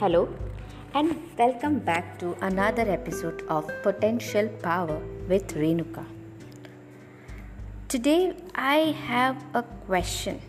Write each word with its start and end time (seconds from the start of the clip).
Hello, 0.00 0.30
and 0.94 1.14
welcome 1.38 1.78
back 1.78 2.18
to 2.20 2.34
another 2.40 2.90
episode 2.90 3.42
of 3.48 3.66
Potential 3.82 4.48
Power 4.62 4.98
with 5.28 5.48
Renuka. 5.54 6.06
Today, 7.86 8.34
I 8.54 8.96
have 9.08 9.44
a 9.52 9.62
question 9.88 10.40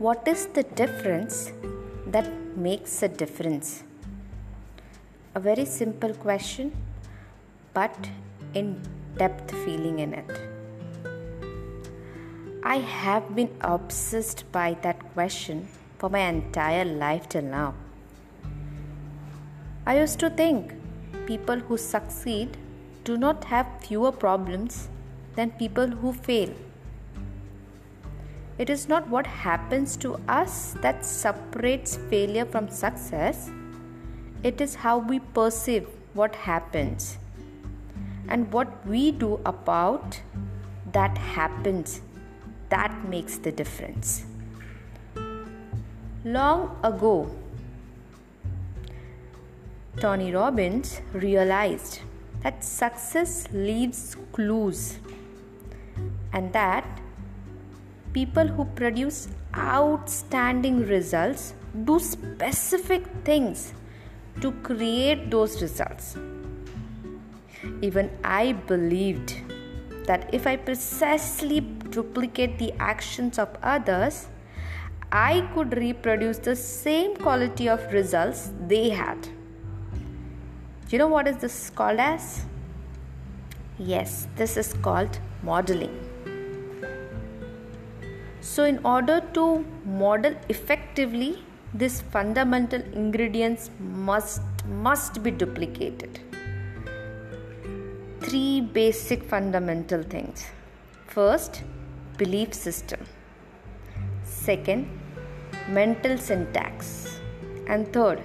What 0.00 0.26
is 0.26 0.46
the 0.58 0.64
difference 0.64 1.52
that 2.08 2.28
makes 2.56 3.00
a 3.04 3.06
difference? 3.06 3.84
A 5.36 5.38
very 5.38 5.66
simple 5.66 6.14
question, 6.14 6.72
but 7.74 8.10
in 8.54 8.82
depth 9.18 9.52
feeling 9.64 10.00
in 10.00 10.14
it. 10.14 10.34
I 12.64 12.78
have 12.78 13.36
been 13.36 13.56
obsessed 13.60 14.50
by 14.50 14.76
that 14.82 15.08
question 15.14 15.68
for 16.04 16.10
my 16.10 16.24
entire 16.28 16.84
life 16.84 17.26
till 17.30 17.44
now. 17.50 17.74
I 19.86 19.98
used 19.98 20.18
to 20.20 20.28
think 20.28 20.74
people 21.26 21.60
who 21.68 21.78
succeed 21.78 22.58
do 23.04 23.16
not 23.16 23.44
have 23.44 23.66
fewer 23.80 24.12
problems 24.12 24.90
than 25.34 25.52
people 25.52 25.86
who 25.86 26.12
fail. 26.12 26.50
It 28.58 28.68
is 28.68 28.86
not 28.86 29.08
what 29.08 29.26
happens 29.26 29.96
to 30.04 30.20
us 30.28 30.76
that 30.82 31.06
separates 31.06 31.96
failure 32.10 32.44
from 32.44 32.68
success, 32.68 33.50
it 34.42 34.60
is 34.60 34.74
how 34.74 34.98
we 34.98 35.20
perceive 35.40 35.88
what 36.12 36.36
happens 36.36 37.16
and 38.28 38.52
what 38.52 38.86
we 38.86 39.10
do 39.10 39.40
about 39.46 40.20
that 40.92 41.16
happens 41.16 42.02
that 42.68 43.08
makes 43.08 43.38
the 43.38 43.52
difference. 43.52 44.26
Long 46.26 46.78
ago, 46.82 47.30
Tony 49.98 50.32
Robbins 50.32 51.02
realized 51.12 52.00
that 52.42 52.64
success 52.64 53.46
leaves 53.52 54.16
clues 54.32 55.00
and 56.32 56.50
that 56.54 56.86
people 58.14 58.46
who 58.46 58.64
produce 58.64 59.28
outstanding 59.54 60.86
results 60.86 61.52
do 61.84 61.98
specific 61.98 63.04
things 63.24 63.74
to 64.40 64.52
create 64.62 65.30
those 65.30 65.60
results. 65.60 66.16
Even 67.82 68.10
I 68.24 68.52
believed 68.52 69.42
that 70.06 70.32
if 70.32 70.46
I 70.46 70.56
precisely 70.56 71.60
duplicate 71.60 72.58
the 72.58 72.72
actions 72.78 73.38
of 73.38 73.50
others, 73.62 74.28
I 75.16 75.42
could 75.54 75.76
reproduce 75.76 76.38
the 76.38 76.56
same 76.56 77.14
quality 77.16 77.68
of 77.68 77.80
results 77.92 78.50
they 78.66 78.88
had. 78.90 79.28
You 80.90 80.98
know 80.98 81.06
what 81.06 81.28
is 81.28 81.36
this 81.36 81.70
called 81.70 82.00
as? 82.00 82.44
Yes, 83.78 84.26
this 84.34 84.56
is 84.56 84.72
called 84.72 85.20
modeling. 85.44 85.94
So, 88.40 88.64
in 88.64 88.80
order 88.84 89.20
to 89.34 89.64
model 89.84 90.34
effectively, 90.48 91.44
these 91.72 92.00
fundamental 92.00 92.82
ingredients 92.92 93.70
must 93.78 94.42
must 94.88 95.22
be 95.22 95.30
duplicated. 95.30 96.18
Three 98.26 98.60
basic 98.80 99.22
fundamental 99.22 100.02
things. 100.02 100.44
First, 101.06 101.62
belief 102.18 102.52
system. 102.52 103.00
Second, 104.24 104.88
mental 105.68 106.16
syntax, 106.18 107.20
and 107.66 107.92
third, 107.92 108.20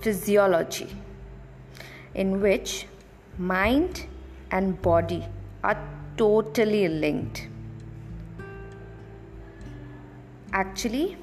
physiology, 0.00 0.88
in 2.14 2.40
which 2.40 2.86
mind 3.38 4.06
and 4.50 4.80
body 4.82 5.24
are 5.62 5.78
totally 6.16 6.88
linked. 6.88 7.48
Actually, 10.52 11.16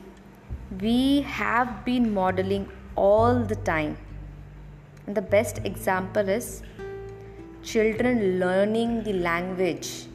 we 0.81 1.21
have 1.21 1.83
been 1.85 2.13
modeling 2.13 2.69
all 2.95 3.43
the 3.43 3.55
time. 3.55 3.97
And 5.05 5.15
the 5.15 5.21
best 5.21 5.59
example 5.65 6.27
is 6.29 6.63
children 7.63 8.39
learning 8.39 9.03
the 9.03 9.13
language 9.13 10.07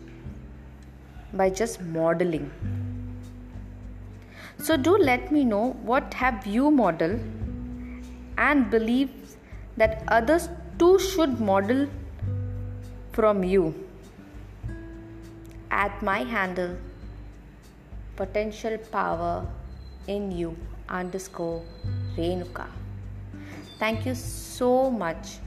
by 1.34 1.50
just 1.50 1.81
modeling 1.81 2.50
so 4.58 4.76
do 4.76 4.96
let 4.96 5.32
me 5.32 5.44
know 5.44 5.76
what 5.82 6.14
have 6.14 6.46
you 6.46 6.70
modeled 6.70 7.20
and 8.38 8.70
believe 8.70 9.10
that 9.76 10.02
others 10.08 10.48
too 10.78 10.98
should 10.98 11.40
model 11.40 11.88
from 13.12 13.44
you. 13.44 13.74
At 15.70 16.02
my 16.02 16.18
handle, 16.24 16.76
potential 18.16 18.78
power 18.90 19.46
in 20.06 20.30
you 20.30 20.56
underscore 20.88 21.62
Renuka. 22.16 22.66
Thank 23.78 24.06
you 24.06 24.14
so 24.14 24.90
much 24.90 25.38